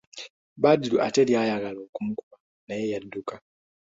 Badru 0.61 0.97
ate 1.05 1.21
ly'ayagala 1.27 1.79
okumukuba 1.87 2.35
naye 2.67 2.85
yadduka. 2.93 3.35